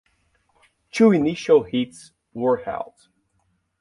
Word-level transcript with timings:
Two 0.89 1.11
initial 1.11 1.61
heats 1.61 2.11
were 2.33 2.57
held. 2.63 2.95